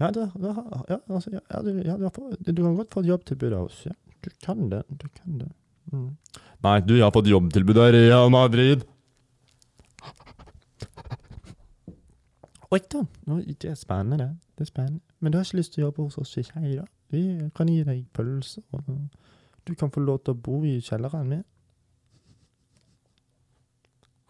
Ja, 0.00 0.08
du, 0.10 0.22
ja, 0.24 0.98
altså, 1.12 1.30
ja, 1.30 1.42
ja, 1.46 1.60
du, 1.62 1.70
ja 1.84 1.94
du, 2.00 2.06
har 2.08 2.14
fått, 2.14 2.40
du 2.42 2.62
kan 2.62 2.78
godt 2.78 2.94
få 2.94 3.04
et 3.04 3.10
jobbtilbud 3.12 3.52
av 3.52 3.68
oss. 3.68 3.82
Ja. 3.86 3.94
Du 4.22 4.30
kan 4.42 4.68
det. 4.72 4.82
Du 4.88 5.06
kan 5.20 5.38
det. 5.44 5.50
Mm. 5.92 6.08
Nei, 6.62 6.78
du, 6.86 6.94
jeg 6.94 7.02
har 7.02 7.14
fått 7.14 7.30
jobbtilbud 7.30 7.78
av 7.82 7.90
Real 7.94 8.30
Madrid. 8.30 8.84
Oi 12.72 12.78
da, 12.88 13.02
det 13.26 13.68
er 13.68 13.76
spennende. 13.76 14.18
det. 14.22 14.28
Det 14.56 14.64
er 14.64 14.70
spennende. 14.70 15.00
Men 15.20 15.32
du 15.32 15.38
har 15.38 15.44
ikke 15.44 15.58
lyst 15.58 15.74
til 15.74 15.82
å 15.82 15.88
jobbe 15.88 16.06
hos 16.06 16.20
oss 16.22 16.36
i 16.40 16.44
Skei. 16.46 16.76
Vi 17.12 17.22
kan 17.56 17.68
gi 17.68 17.82
deg 17.84 18.04
pølser. 18.16 18.62
og 18.72 18.86
Du 19.66 19.74
kan 19.74 19.90
få 19.92 20.00
lov 20.00 20.22
til 20.24 20.32
å 20.36 20.38
bo 20.38 20.62
i 20.64 20.78
kjelleren 20.80 21.28
min. 21.28 21.42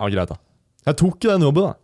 Ja, 0.01 0.09
greit, 0.09 0.33
da. 0.33 0.41
Jeg 0.89 0.99
tok 0.99 1.21
den 1.23 1.47
jobben, 1.47 1.69
da. 1.69 1.77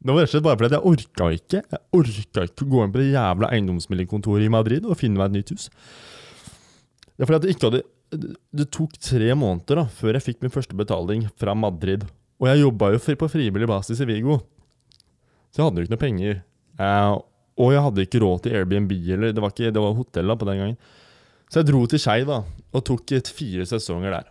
Det 0.00 0.12
var 0.12 0.22
rett 0.22 0.30
og 0.30 0.32
slett 0.32 0.44
bare 0.44 0.56
fordi 0.56 0.76
jeg 0.76 0.88
orka 0.88 1.26
ikke 1.36 1.58
Jeg 1.60 1.80
orka 1.92 2.44
ikke 2.48 2.64
å 2.64 2.68
gå 2.72 2.84
inn 2.84 2.92
på 2.92 3.00
det 3.02 3.08
jævla 3.10 3.50
eiendomsmeldingkontoret 3.52 4.46
i 4.46 4.52
Madrid 4.52 4.86
og 4.88 4.96
finne 4.96 5.20
meg 5.20 5.28
et 5.28 5.38
nytt 5.38 5.52
hus. 5.52 5.66
Det 7.16 7.24
er 7.24 7.28
fordi 7.28 7.36
at 7.40 7.48
jeg 7.48 7.56
ikke 7.56 7.68
hadde 7.68 7.82
det- 8.10 8.70
tok 8.74 8.96
tre 8.98 9.32
måneder 9.38 9.82
da 9.82 9.84
før 9.86 10.16
jeg 10.18 10.26
fikk 10.26 10.42
min 10.42 10.50
første 10.54 10.76
betaling 10.76 11.28
fra 11.38 11.54
Madrid. 11.54 12.04
Og 12.40 12.48
jeg 12.48 12.62
jobba 12.64 12.92
jo 12.92 12.98
på 12.98 13.28
frivillig 13.30 13.68
basis 13.68 14.00
i 14.00 14.08
Vigo. 14.08 14.40
Så 15.50 15.60
jeg 15.60 15.66
hadde 15.66 15.76
jo 15.82 15.86
ikke 15.86 15.94
noe 15.96 16.04
penger. 16.06 16.42
Eh, 16.80 17.18
og 17.60 17.72
jeg 17.74 17.82
hadde 17.84 18.04
ikke 18.06 18.20
råd 18.22 18.42
til 18.42 18.54
Airbnb, 18.56 18.92
eller 19.12 19.32
det 19.32 19.42
var, 19.42 19.50
ikke, 19.52 19.72
det 19.72 19.82
var 19.82 19.94
hotell 19.94 20.26
da 20.26 20.36
på 20.40 20.46
den 20.48 20.58
gangen. 20.62 20.76
Så 21.50 21.60
jeg 21.60 21.66
dro 21.66 21.86
til 21.86 21.98
Skei 22.00 22.24
da, 22.24 22.44
og 22.72 22.84
tok 22.86 23.12
et 23.12 23.28
fire 23.28 23.66
sesonger 23.66 24.14
der. 24.14 24.28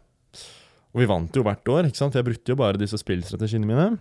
Og 0.95 1.01
vi 1.03 1.05
vant 1.05 1.35
jo 1.35 1.43
hvert 1.45 1.67
år, 1.69 1.85
ikke 1.89 1.99
sant? 1.99 2.13
for 2.15 2.23
jeg 2.23 2.29
brukte 2.31 2.49
jo 2.49 2.57
bare 2.57 2.79
disse 2.81 2.97
spillstrategiene 2.97 3.67
mine. 3.69 3.99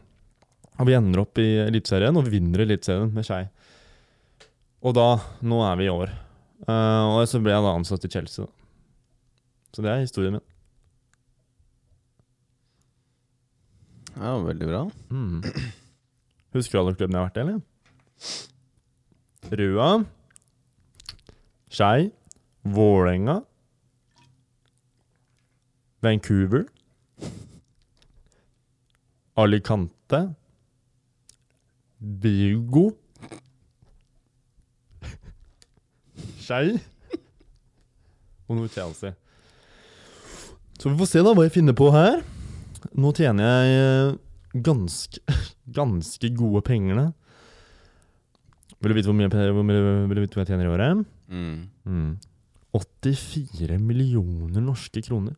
Og 0.79 0.87
vi 0.87 0.95
ender 0.97 1.21
opp 1.25 1.37
i 1.43 1.49
Eliteserien 1.67 2.17
og 2.17 2.25
vi 2.25 2.39
vinner 2.39 2.63
Eliteserien 2.65 3.13
med 3.13 3.27
Skei. 3.27 3.43
Og 4.87 4.95
da, 4.95 5.09
nå 5.43 5.59
er 5.67 5.77
vi 5.81 5.89
i 5.89 5.93
år. 5.93 6.15
Eh, 6.65 7.05
og 7.13 7.27
så 7.29 7.43
ble 7.43 7.53
jeg 7.53 7.67
da 7.67 7.75
ansatt 7.75 8.07
i 8.07 8.13
Chelsea. 8.15 8.47
Da. 8.47 8.58
Så 9.73 9.83
det 9.85 9.91
er 9.91 10.01
historien 10.03 10.39
min. 10.39 10.47
Ja, 14.19 14.33
veldig 14.43 14.67
bra. 14.67 14.91
Mm. 15.11 15.43
Husker 16.57 16.79
du 16.79 16.81
alle 16.81 16.95
klubbene 16.99 17.19
jeg 17.19 17.23
har 17.23 17.29
vært 17.29 17.39
i, 17.39 17.45
eller? 17.45 17.61
Rua. 19.61 19.91
Skei. 21.71 22.11
Vålerenga. 22.65 23.39
Vancouver. 26.03 26.65
Alicante. 29.39 30.35
Bugo 31.99 32.91
Skei. 36.39 36.79
Og 38.49 38.57
nå 38.57 38.67
Chelsea. 38.73 39.13
Så 40.79 40.93
vi 40.93 40.99
får 41.01 41.11
se 41.11 41.23
da 41.27 41.35
hva 41.35 41.47
jeg 41.47 41.57
finner 41.57 41.75
på 41.77 41.91
her. 41.91 42.21
Nå 42.95 43.11
tjener 43.17 43.49
jeg 43.49 43.79
eh, 43.79 44.19
ganske, 44.63 45.39
ganske 45.79 46.31
gode 46.39 46.63
penger. 46.67 47.09
Vil 48.79 48.93
du 48.93 48.99
vite 48.99 49.11
hvor 49.11 49.19
mye, 49.19 49.31
hvor 49.33 49.67
mye, 49.67 49.83
vil 50.07 50.21
du 50.21 50.23
vite 50.23 50.39
hva 50.39 50.45
jeg 50.45 50.53
tjener 50.53 50.69
i 50.69 50.73
året? 50.73 51.03
Mm. 51.29 51.57
Mm. 51.83 52.13
84 52.79 53.81
millioner 53.83 54.63
norske 54.63 55.03
kroner. 55.03 55.35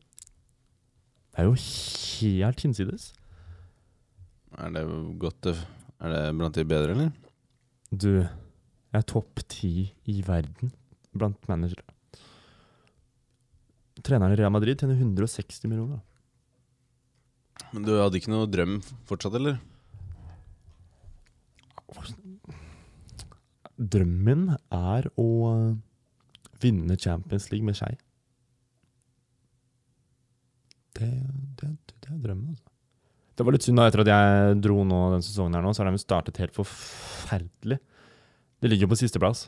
Det 1.30 1.40
er 1.40 1.48
jo 1.48 1.56
helt 1.56 2.64
hinsides. 2.66 3.12
Er 4.58 4.72
det 4.74 4.82
godt 5.22 5.46
Er 5.46 6.10
det 6.12 6.22
blant 6.36 6.56
de 6.58 6.64
bedre, 6.68 6.92
eller? 6.92 7.10
Du, 7.90 8.20
jeg 8.20 8.98
er 9.00 9.06
topp 9.08 9.40
ti 9.48 9.90
i 10.04 10.20
verden 10.26 10.72
blant 11.16 11.48
managere. 11.48 11.86
Treneren 14.06 14.34
i 14.34 14.38
Real 14.40 14.52
Madrid 14.52 14.80
tjener 14.80 14.98
160 14.98 15.68
millioner. 15.68 16.00
Men 17.70 17.84
du 17.86 17.92
hadde 17.98 18.18
ikke 18.18 18.32
noe 18.32 18.48
drøm 18.50 18.78
fortsatt, 19.08 19.36
eller? 19.38 19.60
Drømmen 23.80 24.48
er 24.76 25.08
å 25.20 25.28
vinne 26.60 26.96
Champions 27.00 27.48
League 27.52 27.66
med 27.66 27.78
Skei. 27.78 27.94
Det, 30.98 31.08
det, 31.60 31.70
det 31.70 32.10
er 32.10 32.18
drømmen, 32.20 32.50
altså. 32.52 32.66
Det 33.40 33.44
var 33.46 33.54
litt 33.56 33.64
synd 33.64 33.80
da, 33.80 33.86
etter 33.88 34.02
at 34.02 34.10
jeg 34.10 34.56
dro 34.60 34.82
nå 34.84 34.96
den 35.14 35.22
sesongen 35.24 35.54
her 35.56 35.62
nå, 35.64 35.70
så 35.72 35.80
har 35.80 35.88
de 35.88 36.00
startet 36.02 36.36
helt 36.42 36.52
forferdelig. 36.52 37.78
De 38.60 38.68
ligger 38.68 38.84
jo 38.84 38.90
på 38.92 38.98
sisteplass. 39.00 39.46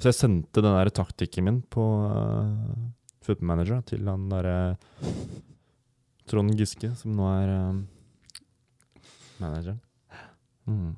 Så 0.00 0.08
jeg 0.08 0.16
sendte 0.16 0.62
den 0.64 0.72
der 0.72 0.88
taktikken 0.94 1.44
min 1.44 1.58
på 1.68 1.84
uh, 2.08 2.72
Football 3.24 3.50
Manager 3.52 3.82
til 3.88 4.06
han 4.08 4.28
derre 4.30 4.76
Trond 6.28 6.54
Giske, 6.58 6.92
som 6.96 7.16
nå 7.16 7.26
er 7.32 7.52
um, 7.70 7.82
manageren. 9.40 9.80
Mm. 10.68 10.94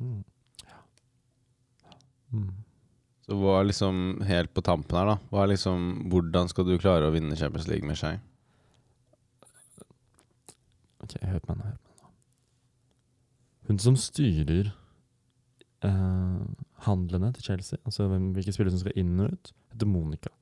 Mm. 0.00 0.22
Mm. 2.34 2.52
Så 3.24 3.38
hva 3.40 3.58
er 3.60 3.68
liksom 3.70 4.00
helt 4.28 4.52
på 4.52 4.64
tampen 4.66 4.98
her, 4.98 5.14
da? 5.14 5.16
Hva 5.30 5.44
er 5.44 5.54
liksom, 5.54 5.84
hvordan 6.12 6.50
skal 6.50 6.66
du 6.68 6.74
klare 6.76 7.08
å 7.08 7.14
vinne 7.14 7.38
Champions 7.38 7.68
League 7.70 7.86
med 7.88 7.96
Skei? 8.00 8.16
Ok, 11.04 11.16
hør 11.22 11.40
på 11.40 11.54
meg 11.54 11.60
nå. 11.60 11.70
Hør 11.70 11.78
på 11.78 11.94
meg 11.94 12.02
nå. 12.02 12.12
Hun 13.70 13.80
som 13.80 13.96
styrer 13.96 14.74
eh, 15.88 16.40
handlene 16.84 17.30
til 17.36 17.46
Chelsea, 17.46 17.80
altså 17.86 18.10
hvilke 18.10 18.52
spillere 18.52 18.74
som 18.74 18.82
skal 18.82 18.98
inn 19.00 19.14
og 19.24 19.32
ut, 19.32 19.54
heter 19.72 19.88
Monica. 19.88 20.34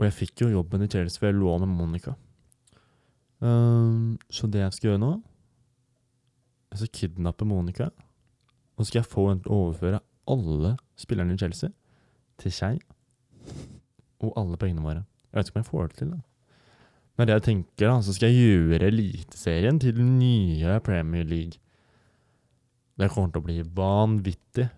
Og 0.00 0.06
jeg 0.06 0.16
fikk 0.16 0.44
jo 0.44 0.50
jobben 0.54 0.82
i 0.82 0.88
Chelsea, 0.88 1.20
for 1.20 1.28
jeg 1.28 1.36
lå 1.36 1.58
med 1.60 1.68
Monica. 1.68 2.14
Um, 3.40 4.16
så 4.32 4.48
det 4.48 4.60
jeg 4.60 4.72
skal 4.76 4.88
gjøre 4.90 5.00
nå 5.00 5.10
Jeg 6.68 6.80
skal 6.80 6.90
kidnappe 6.98 7.46
Monica. 7.48 7.88
Og 8.76 8.84
så 8.84 8.90
skal 8.90 9.00
jeg 9.00 9.12
få 9.12 9.28
henne 9.28 9.44
til 9.44 9.52
å 9.52 9.60
overføre 9.66 10.02
alle 10.30 10.74
spillerne 11.00 11.36
i 11.36 11.40
Chelsea 11.40 11.72
til 12.40 12.52
seg. 12.54 12.80
Og 14.24 14.34
alle 14.40 14.60
pengene 14.60 14.84
våre. 14.84 15.04
Jeg 15.30 15.38
vet 15.38 15.48
ikke 15.50 15.58
om 15.58 15.62
jeg 15.64 15.70
får 15.70 15.88
det 15.88 16.00
til. 16.00 16.12
da 16.16 16.20
men 17.20 17.28
det 17.28 17.34
jeg 17.34 17.44
tenker 17.50 17.84
da, 17.84 17.98
så 18.00 18.14
skal 18.16 18.30
jeg 18.32 18.46
gjøre 18.48 18.86
Eliteserien 18.88 19.76
til 19.76 19.92
den 19.92 20.14
nye 20.16 20.78
Premier 20.80 21.26
League. 21.28 21.58
Det 22.96 23.10
kommer 23.12 23.34
til 23.34 23.42
å 23.42 23.44
bli 23.44 23.56
vanvittig. 23.76 24.70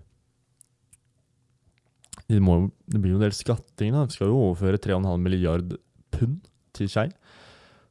Det, 2.32 2.40
må, 2.40 2.56
det 2.88 3.00
blir 3.02 3.14
jo 3.14 3.20
en 3.20 3.26
del 3.26 3.34
skatting. 3.36 3.92
da. 3.92 4.06
Vi 4.08 4.16
skal 4.16 4.30
jo 4.30 4.40
overføre 4.48 4.80
3,5 4.80 5.20
milliard 5.20 5.74
pund 6.14 6.38
til 6.76 6.88
Skei. 6.88 7.08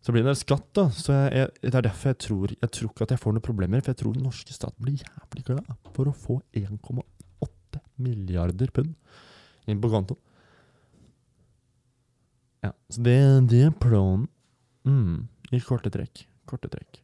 Så 0.01 0.13
blir 0.13 0.24
det 0.24 0.31
en 0.31 0.31
del 0.31 0.39
skatt, 0.39 0.65
da. 0.77 0.88
Så 0.98 1.13
jeg, 1.13 1.33
jeg, 1.38 1.51
det 1.67 1.77
er 1.77 1.86
derfor 1.86 2.10
jeg 2.10 2.19
tror 2.25 2.53
Jeg 2.55 2.71
tror 2.74 2.89
ikke 2.89 3.05
at 3.05 3.13
jeg 3.13 3.21
får 3.21 3.36
noen 3.36 3.45
problemer. 3.45 3.83
For 3.83 3.93
jeg 3.93 4.00
tror 4.01 4.15
den 4.17 4.25
norske 4.25 4.55
staten 4.55 4.81
blir 4.81 4.98
jævlig 5.03 5.45
glad 5.51 5.69
for 5.93 6.10
å 6.10 6.15
få 6.17 6.39
1,8 6.57 7.83
milliarder 8.01 8.74
pund 8.74 8.95
inn 9.69 9.81
på 9.81 9.91
konto. 9.93 10.17
Ja, 12.65 12.74
så 12.89 13.05
det, 13.05 13.17
det 13.50 13.62
er 13.67 13.77
planen. 13.77 14.25
Mm, 14.89 15.29
I 15.53 15.62
korte 15.65 15.93
trekk. 15.93 16.25
Korte 16.50 16.69
trekk. 16.74 17.01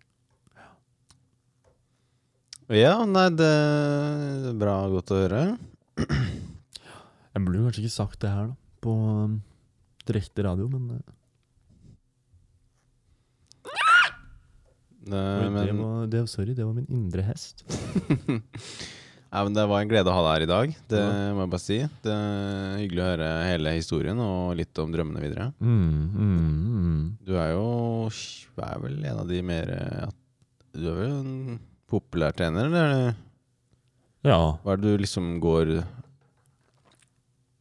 Ja, 2.73 2.97
nei, 3.07 3.29
det 3.31 3.47
er 3.47 4.57
bra 4.59 4.81
godt 4.91 5.13
å 5.15 5.21
høre. 5.21 5.43
Jeg 7.37 7.45
burde 7.45 7.63
kanskje 7.67 7.83
ikke 7.85 7.93
sagt 7.93 8.19
det 8.23 8.31
her 8.33 8.47
da, 8.49 8.55
på 8.81 8.93
um, 8.97 9.35
direkte 10.09 10.41
radio, 10.47 10.65
men 10.73 10.97
uh, 10.97 11.13
Det, 15.07 15.15
oi, 15.15 15.43
det 15.45 15.51
men 15.53 15.77
var, 15.79 16.07
det, 16.11 16.21
Sorry, 16.31 16.51
det 16.57 16.65
var 16.67 16.73
min 16.75 16.87
indre 16.91 17.23
hest. 17.23 17.61
Nei, 19.27 19.41
men 19.43 19.53
Det 19.55 19.63
var 19.69 19.83
en 19.83 19.89
glede 19.91 20.09
å 20.11 20.15
ha 20.15 20.23
deg 20.25 20.33
her 20.33 20.43
i 20.45 20.49
dag. 20.49 20.73
Det 20.91 20.99
Ja. 21.03 21.11
må 21.35 21.43
jeg 21.45 21.51
bare 21.53 21.63
si. 21.63 21.77
Det 22.03 22.13
er 22.15 22.77
Hyggelig 22.81 23.03
å 23.03 23.07
høre 23.11 23.29
hele 23.47 23.73
historien 23.77 24.19
og 24.23 24.55
litt 24.59 24.81
om 24.83 24.91
drømmene 24.91 25.23
videre. 25.23 25.47
Mm, 25.59 26.09
mm, 26.15 26.49
mm. 26.73 27.05
Du 27.27 27.33
er 27.39 27.53
jo 27.53 27.65
du 28.09 28.61
er 28.65 28.81
vel 28.83 28.97
en 29.05 29.21
av 29.21 29.27
de 29.29 29.39
mer 29.45 29.69
eh, 29.77 30.09
Du 30.75 30.87
er 30.89 30.99
vel 31.03 31.11
en 31.21 31.59
populær 31.91 32.33
trener, 32.35 32.67
eller? 32.67 33.15
Ja. 34.27 34.39
Hva 34.63 34.73
er 34.73 34.81
det 34.81 34.95
du 34.97 35.03
liksom 35.05 35.37
går 35.43 35.75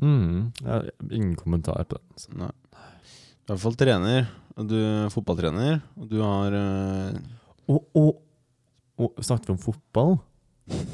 Mm. 0.02 0.52
har 0.64 0.90
Ingen 1.10 1.36
kommentar 1.36 1.84
på 1.88 1.96
den. 1.96 2.20
Så. 2.20 2.32
Nei. 2.36 2.52
Du 3.46 3.52
er 3.52 3.54
i 3.54 3.54
hvert 3.54 3.62
fall 3.62 3.78
trener. 3.78 4.28
Du 4.56 4.76
er 4.76 5.10
fotballtrener, 5.12 5.82
og 6.00 6.08
du 6.08 6.20
har 6.24 6.54
uh... 6.56 7.16
Og, 7.68 7.82
og, 7.98 8.22
og 9.02 9.18
snakket 9.20 9.50
vi 9.50 9.54
om 9.56 9.60
fotball? 9.60 10.16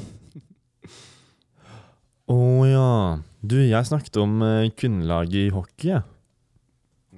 Å 2.33 2.39
ja. 2.67 2.89
Du, 3.43 3.55
jeg 3.59 3.87
snakket 3.87 4.19
om 4.21 4.35
uh, 4.43 4.67
kvinnelaget 4.79 5.47
i 5.47 5.53
hockey. 5.53 6.01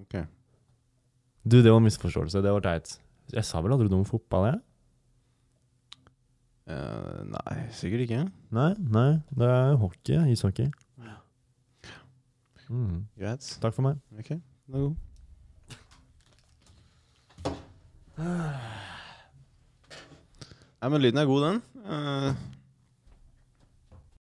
Ok. 0.02 0.16
Du, 1.46 1.60
det 1.62 1.70
var 1.70 1.82
en 1.82 1.88
misforståelse. 1.88 2.42
Det 2.46 2.54
var 2.58 2.66
teit. 2.66 2.96
Jeg 3.34 3.46
sa 3.46 3.62
vel 3.62 3.74
aldri 3.76 3.90
noe 3.90 4.04
om 4.04 4.10
fotball, 4.10 4.50
jeg? 4.52 4.62
Uh, 6.66 7.22
Nei, 7.30 7.58
sikkert 7.78 8.08
ikke. 8.08 8.24
Nei, 8.54 8.72
nei. 8.94 9.10
Det 9.34 9.50
er 9.50 9.78
hockey. 9.82 10.22
Ishockey. 10.34 10.70
Mm. 12.70 13.06
Greit. 13.20 13.58
Takk 13.62 13.74
for 13.74 13.82
meg. 13.86 14.00
Ok, 14.20 14.30
er 14.68 14.80
god. 14.80 14.96
Nei, 20.82 20.90
men 20.90 21.02
lyden 21.02 21.20
er 21.20 21.26
god, 21.30 21.44
den. 21.46 21.62
Eh, 21.86 22.34